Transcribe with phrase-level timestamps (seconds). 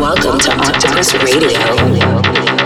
[0.00, 2.59] Welcome to Octopus Radio.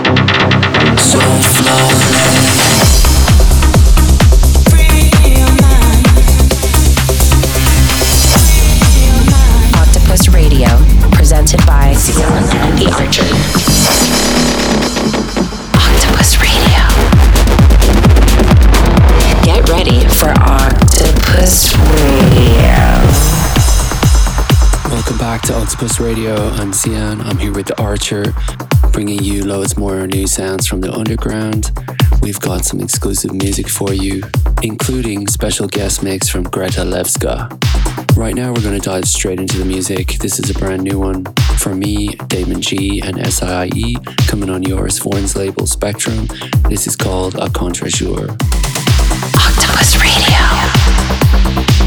[25.45, 26.35] To Octopus Radio.
[26.35, 27.21] I'm Sian.
[27.21, 28.33] I'm here with the Archer,
[28.91, 31.69] bringing you loads more new sounds from the underground.
[32.23, 34.23] We've got some exclusive music for you,
[34.63, 37.47] including special guest mix from Greta Levska.
[38.17, 40.17] Right now, we're going to dive straight into the music.
[40.17, 41.25] This is a brand new one
[41.59, 43.93] for me, Damon G, and SIE,
[44.27, 46.27] coming on Joris Voorn's label Spectrum.
[46.69, 48.29] This is called A Contre Jour.
[49.35, 51.84] Octopus Radio.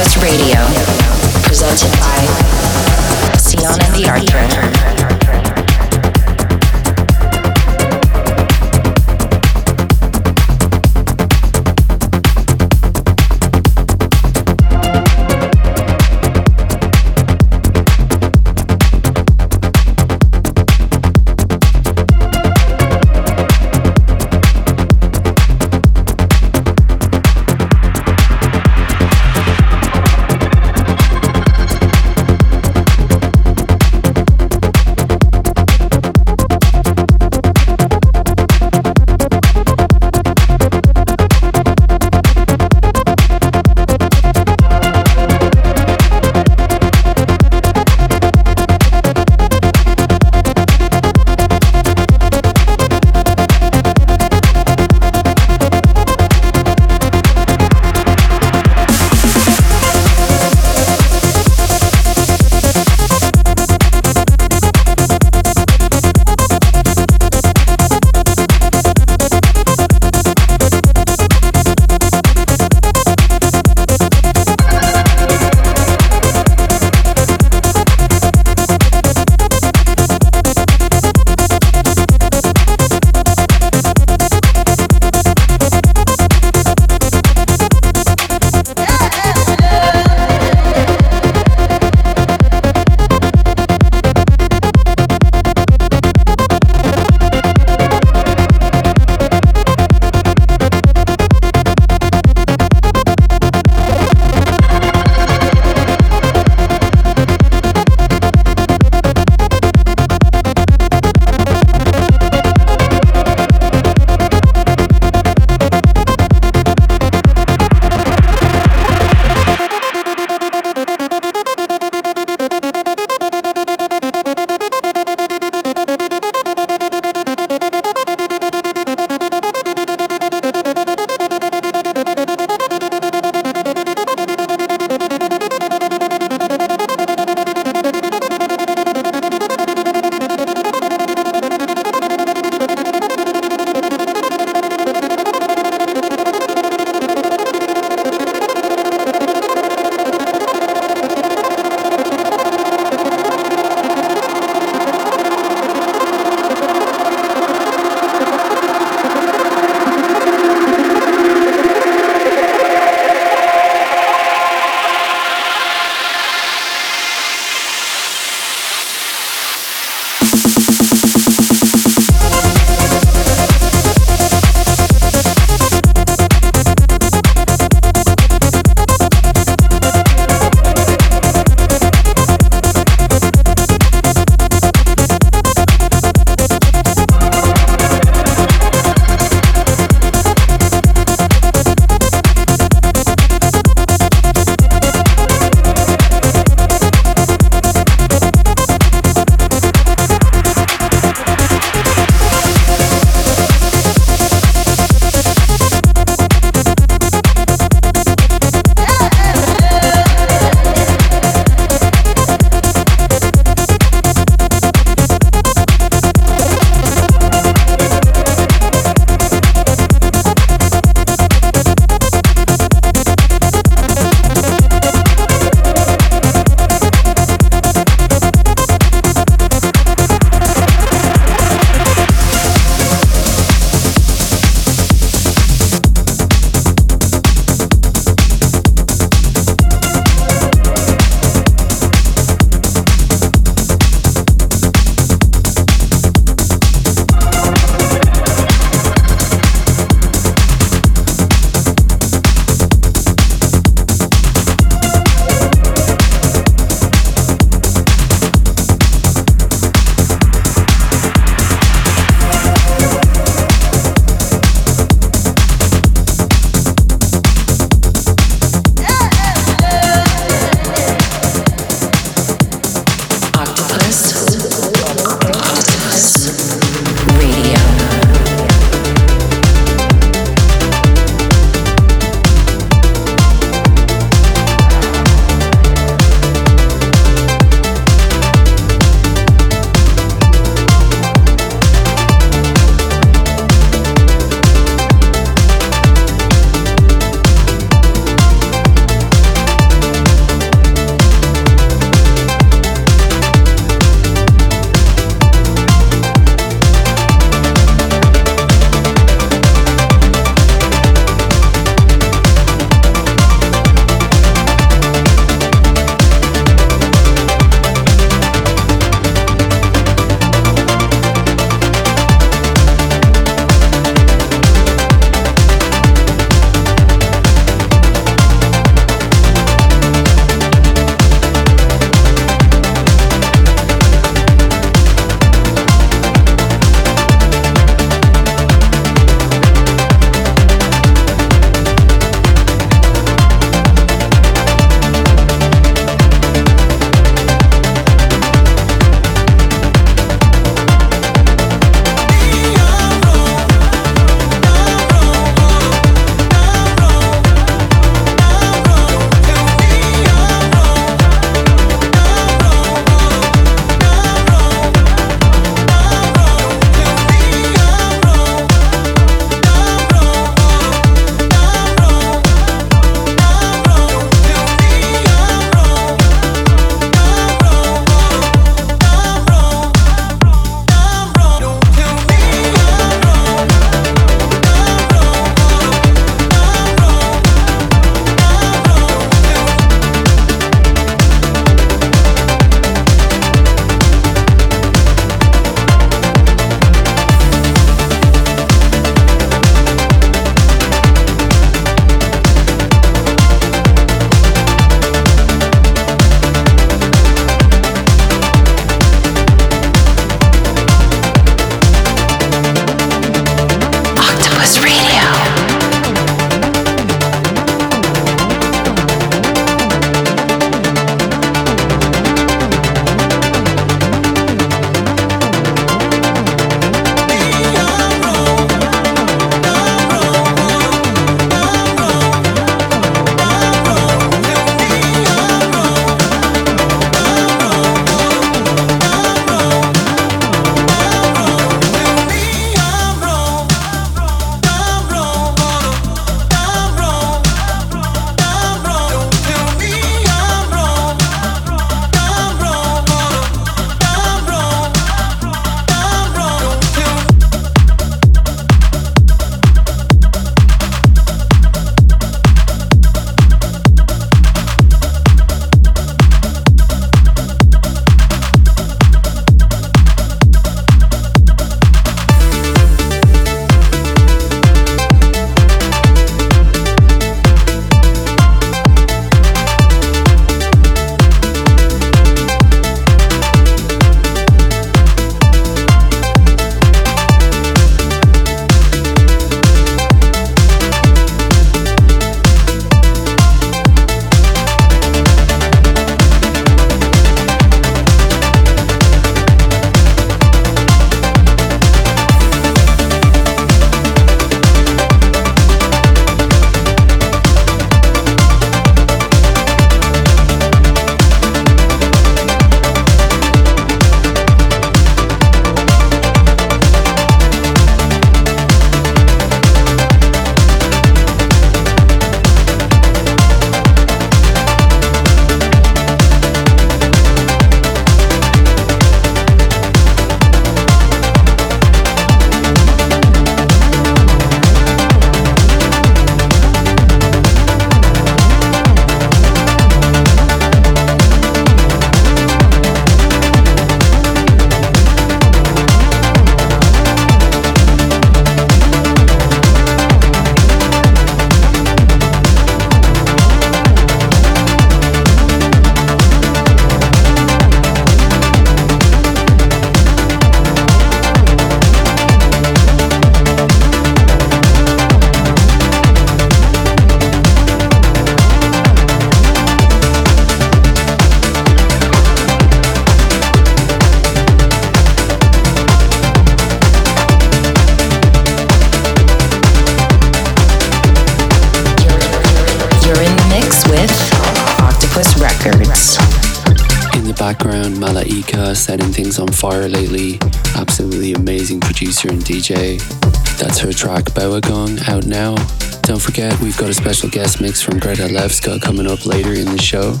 [592.00, 593.38] Producer and DJ.
[593.38, 595.34] That's her track Bauergang out now.
[595.82, 599.44] Don't forget, we've got a special guest mix from Greta Levska coming up later in
[599.44, 600.00] the show.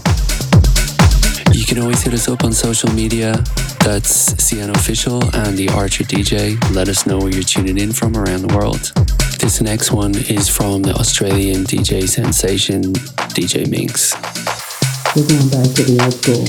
[1.52, 3.44] You can always hit us up on social media.
[3.84, 6.56] That's Sian Official and the Archer DJ.
[6.74, 8.92] Let us know where you're tuning in from around the world.
[9.38, 12.94] This next one is from the Australian DJ sensation,
[13.36, 14.14] DJ Minx.
[15.14, 16.48] We're going back to the old school.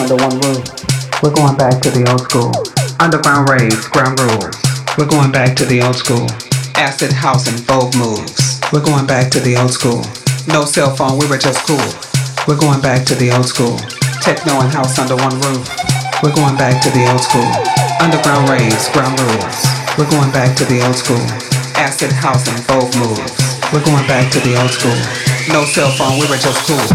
[0.00, 1.22] Under one roof.
[1.22, 2.71] We're going back to the old school.
[3.02, 4.54] Underground raves, ground rules.
[4.96, 6.30] We're going back to the old school.
[6.78, 8.62] Acid house and Vogue moves.
[8.70, 10.06] We're going back to the old school.
[10.46, 11.82] No cell phone, we were just cool.
[12.46, 13.74] We're going back to the old school.
[14.22, 15.66] Techno and house under one roof.
[16.22, 17.50] We're going back to the old school.
[17.98, 19.58] Underground raves, ground rules.
[19.98, 21.26] We're going back to the old school.
[21.74, 23.34] Acid house and Vogue moves.
[23.74, 24.94] We're going back to the old school.
[25.50, 26.86] No cell phone, we were just cool.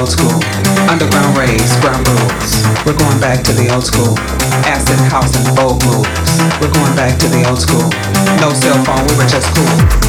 [0.00, 0.40] Old school.
[0.88, 2.66] Underground raves, ground rules.
[2.84, 4.18] We're going back to the old school.
[4.66, 6.32] Acid house and Vogue moves.
[6.60, 7.86] We're going back to the old school.
[8.40, 9.99] No cell phone, we were just cool.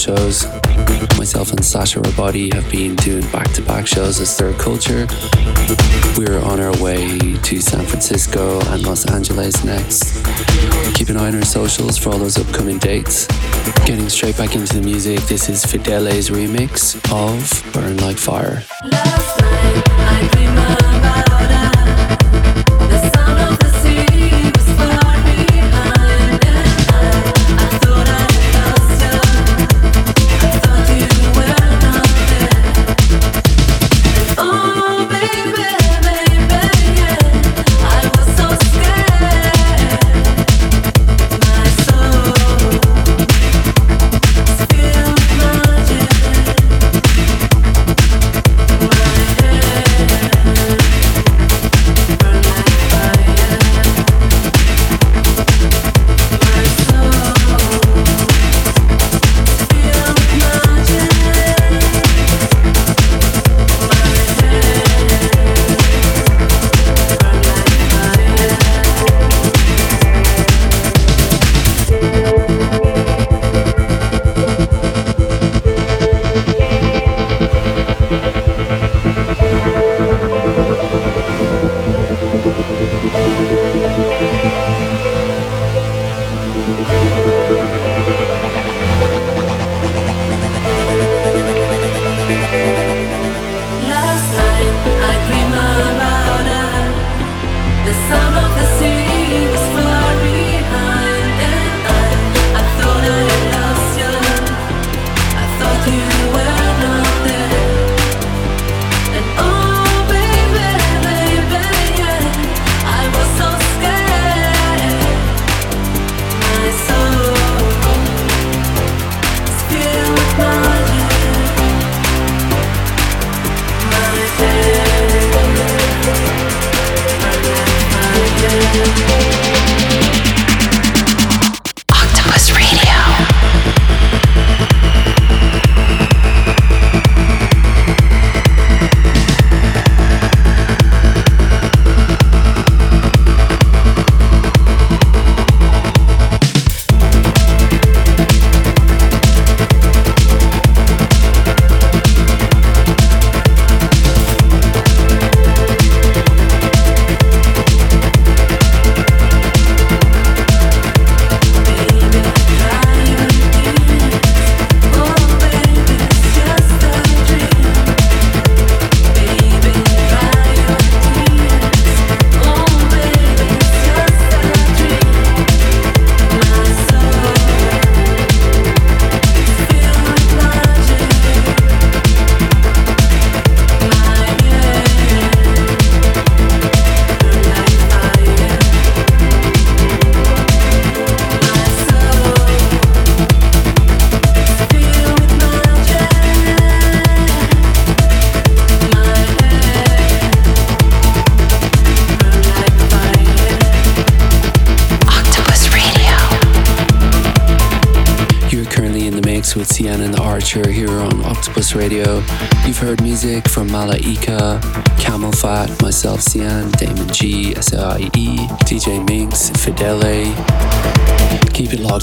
[0.00, 0.46] Shows.
[1.18, 5.06] Myself and Sasha Rabati have been doing back to back shows as Third Culture.
[6.16, 10.24] We're on our way to San Francisco and Los Angeles next.
[10.94, 13.26] Keep an eye on our socials for all those upcoming dates.
[13.84, 18.62] Getting straight back into the music, this is Fidele's remix of Burn Like Fire.
[18.90, 19.29] Last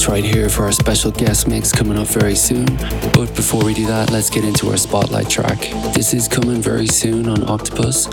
[0.05, 2.65] Right here for our special guest mix coming up very soon.
[3.13, 5.59] But before we do that, let's get into our spotlight track.
[5.93, 8.07] This is coming very soon on Octopus.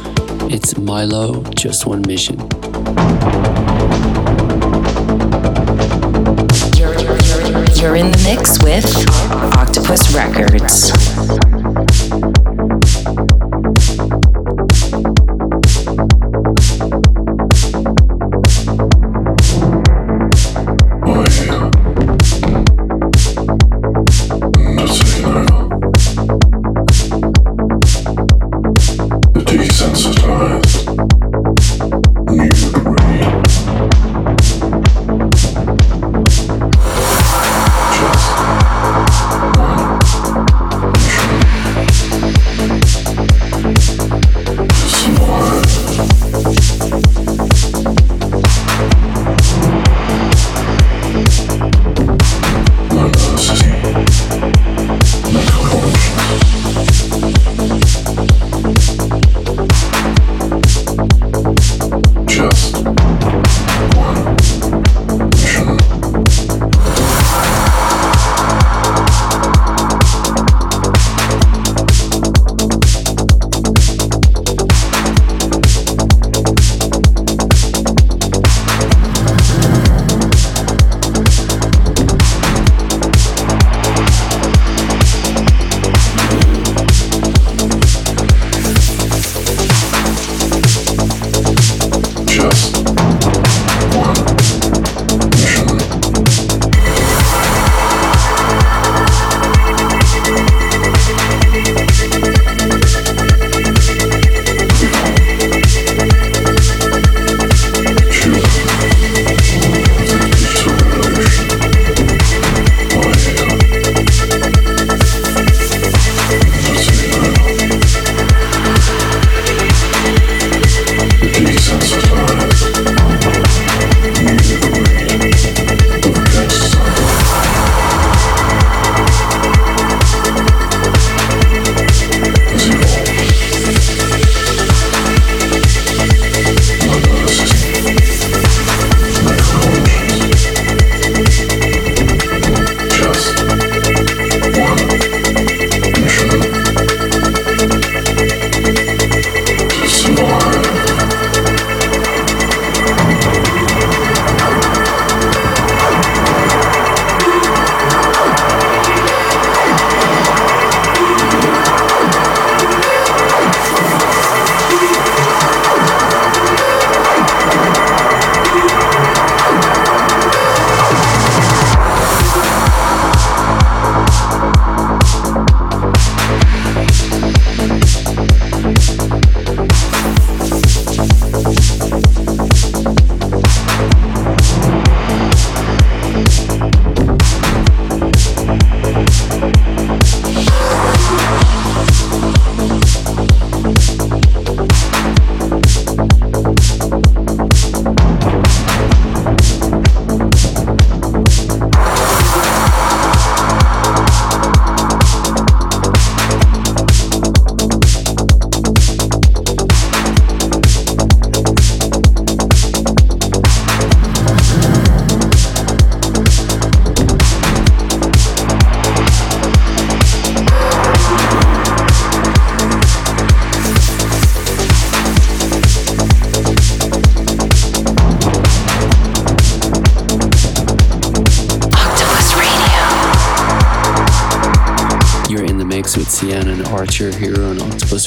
[0.52, 2.36] It's Mmyylo, Just One Mission.
[7.80, 8.84] You're in the mix with
[9.54, 11.53] Octopus Records.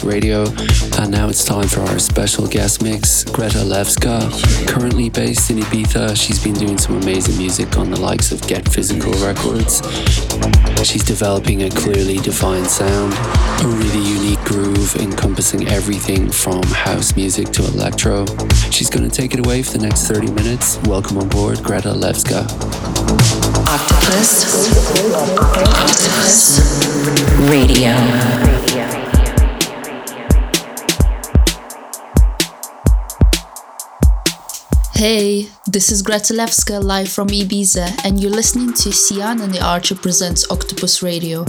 [0.08, 0.46] Radio.
[1.00, 4.18] And now it's time for our special guest mix, Greta Levska.
[4.68, 8.68] Currently based in Ibiza, she's been doing some amazing music on the likes of Get
[8.68, 9.82] Physical Records.
[10.88, 13.14] She's developing a clearly defined sound,
[13.64, 18.26] a really unique groove encompassing everything from house music to electro.
[18.72, 20.80] She's going to take it away for the next 30 minutes.
[20.84, 22.44] Welcome on board, Greta Levska.
[23.68, 24.72] Octopus.
[25.84, 26.60] Octopus.
[27.50, 28.57] Radio.
[34.98, 39.64] Hey, this is Greta Levska live from Ibiza, and you're listening to Sian and the
[39.64, 41.46] Archer presents Octopus Radio.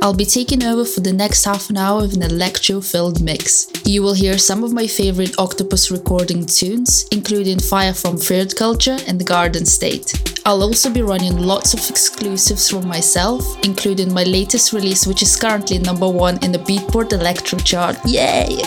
[0.00, 3.66] I'll be taking over for the next half an hour with an electro filled mix.
[3.84, 8.98] You will hear some of my favorite Octopus recording tunes, including Fire from Third Culture
[9.08, 10.12] and The Garden State.
[10.46, 15.34] I'll also be running lots of exclusives from myself, including my latest release, which is
[15.34, 17.98] currently number one in the Beatport Electro chart.
[18.06, 18.62] Yay!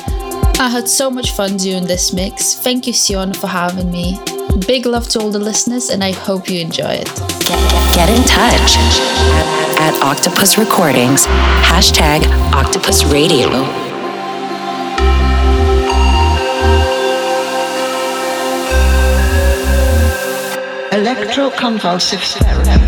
[0.59, 2.55] I had so much fun doing this mix.
[2.55, 4.19] Thank you, Sian, for having me.
[4.65, 7.05] Big love to all the listeners, and I hope you enjoy it.
[7.93, 11.27] Get in touch at, at Octopus Recordings.
[11.27, 13.49] Hashtag Octopus Radio.
[20.91, 22.86] Electroconvulsive therapy.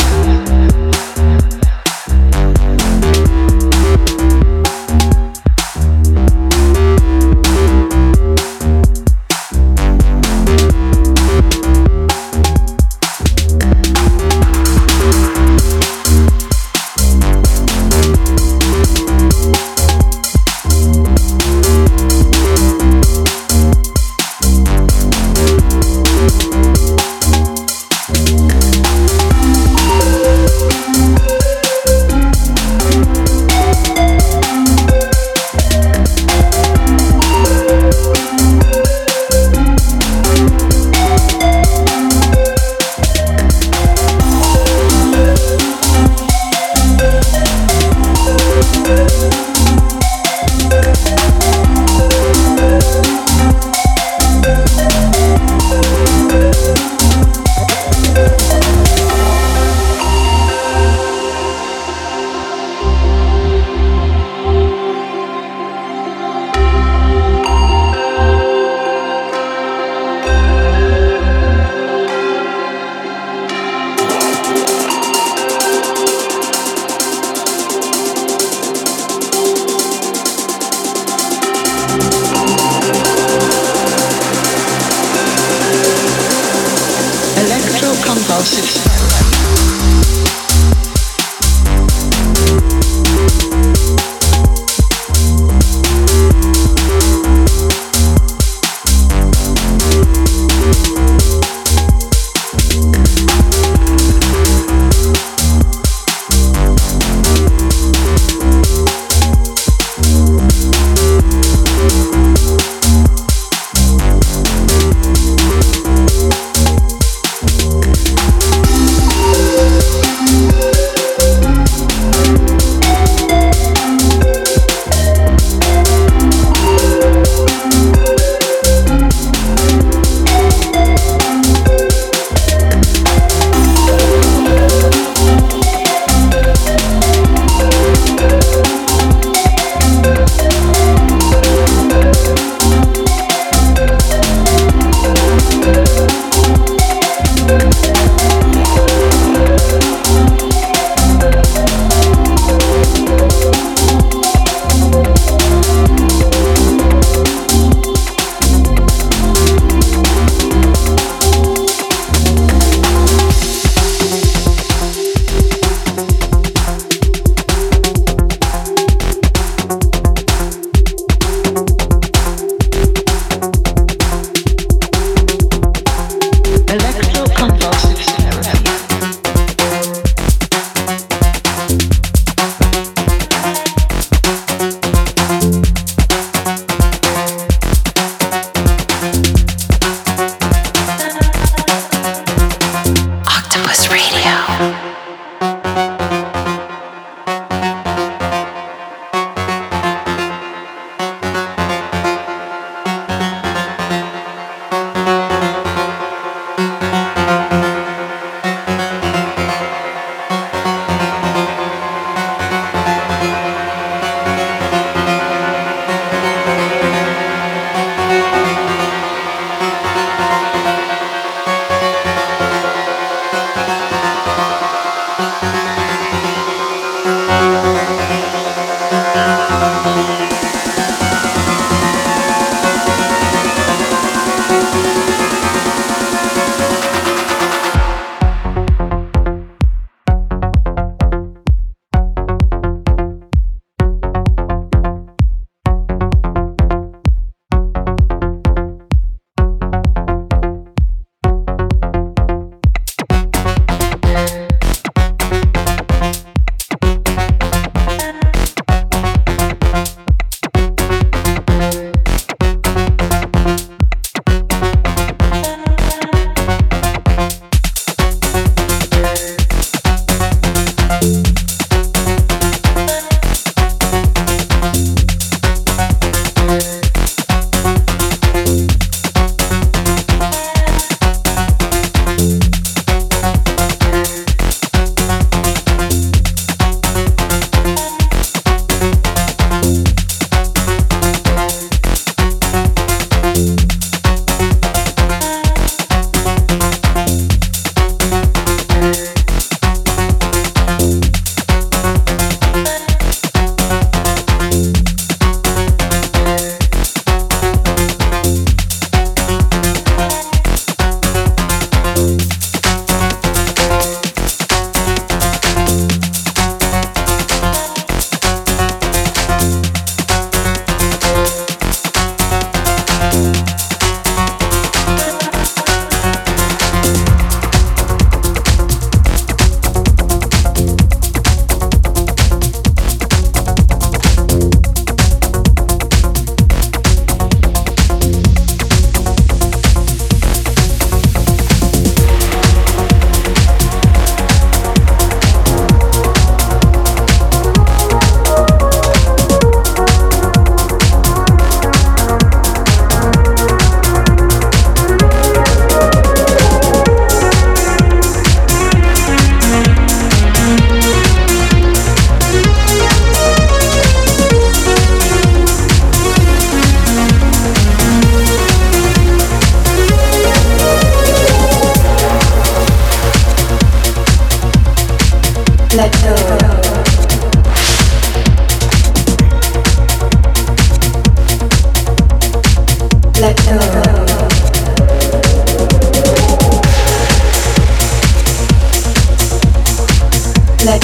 [390.65, 390.81] Let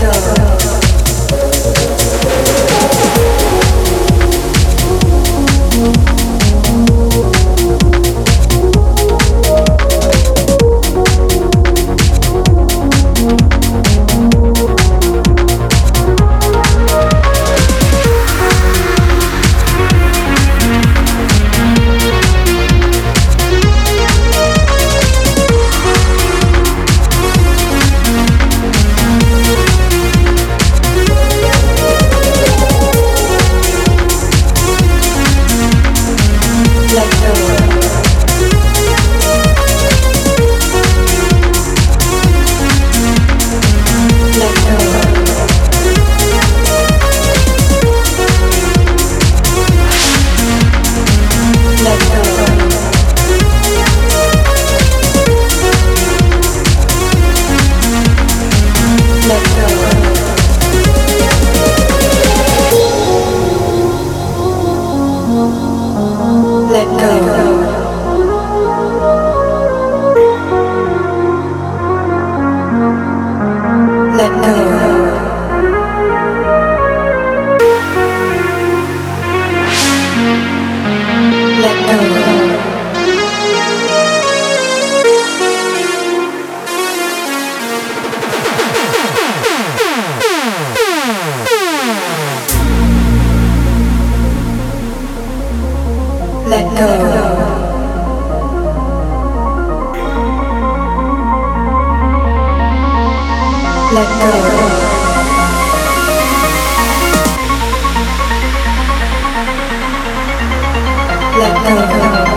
[0.00, 0.21] go.
[111.62, 112.32] Let go.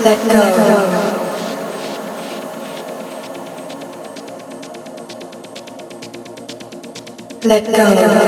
[0.00, 0.98] Let go.
[7.44, 7.72] Let go.
[7.72, 8.27] Let go.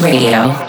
[0.00, 0.61] Radio.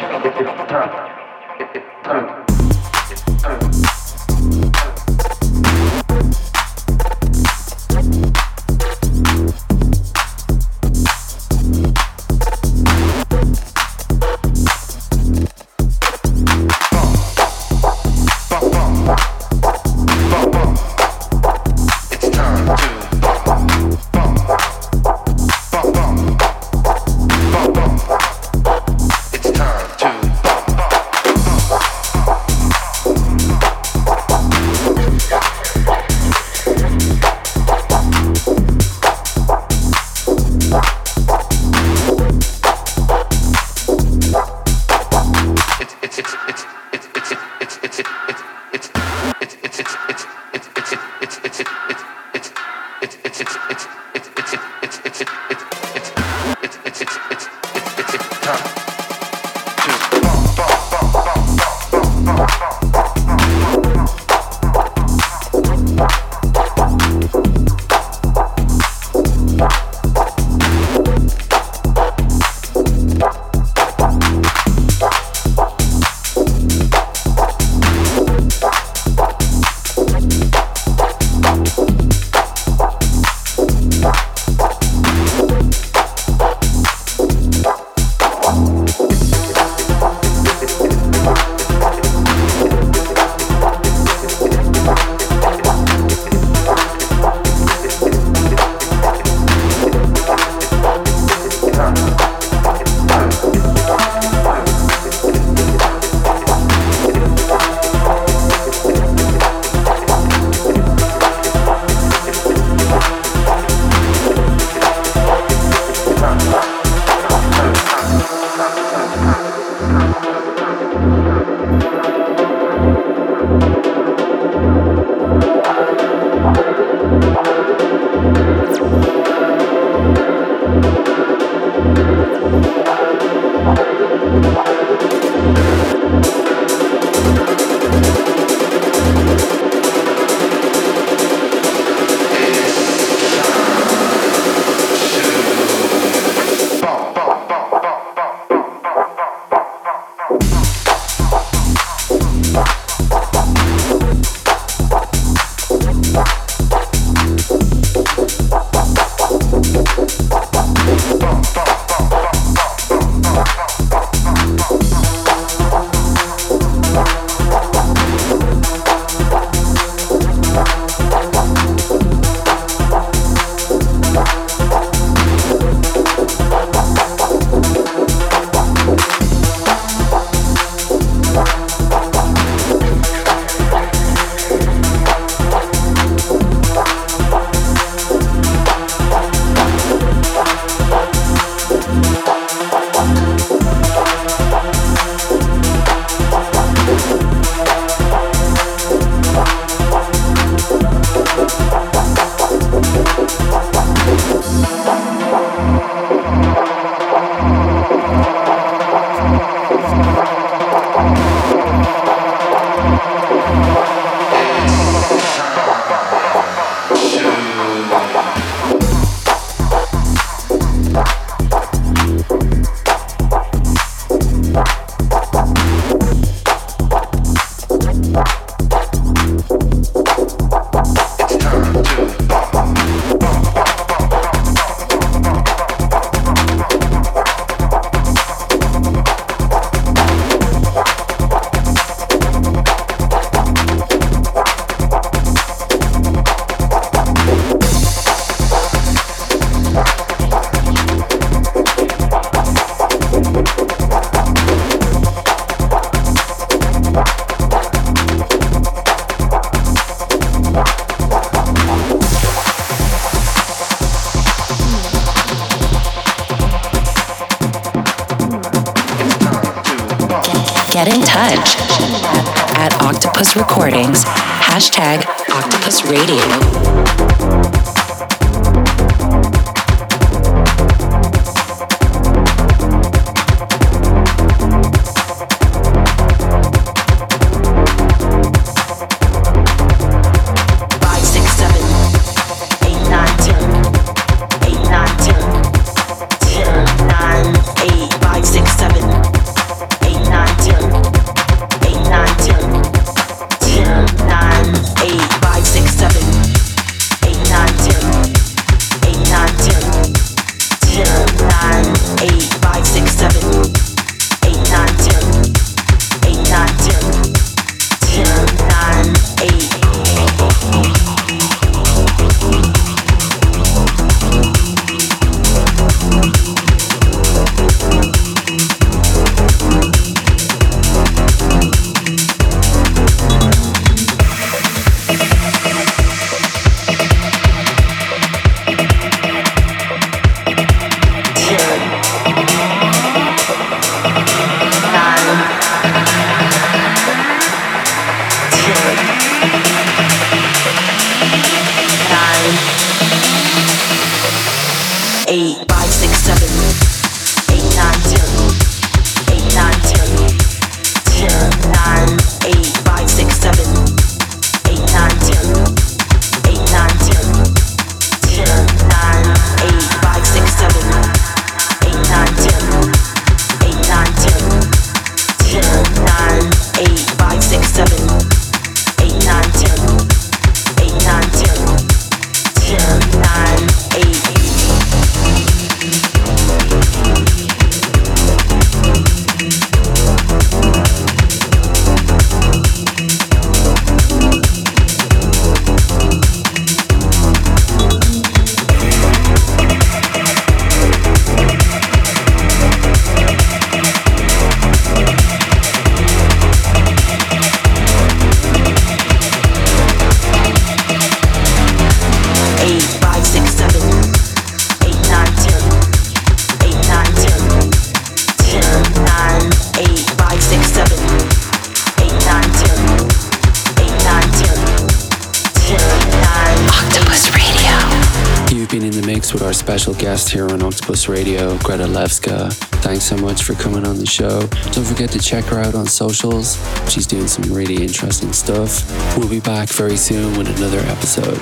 [429.34, 432.34] Special guest here on Octopus Radio, Greta Levska.
[432.64, 434.22] Thanks so much for coming on the show.
[434.51, 436.38] Don't forget to check her out on socials.
[436.70, 438.66] She's doing some really interesting stuff.
[438.97, 441.20] We'll be back very soon with another episode.